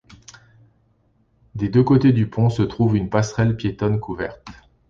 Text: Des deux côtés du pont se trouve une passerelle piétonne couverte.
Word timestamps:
Des 1.53 1.69
deux 1.69 1.83
côtés 1.83 2.11
du 2.11 2.27
pont 2.27 2.49
se 2.49 2.63
trouve 2.63 2.97
une 2.97 3.11
passerelle 3.11 3.55
piétonne 3.55 3.99
couverte. 3.99 4.43